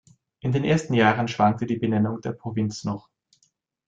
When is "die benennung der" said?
1.67-2.31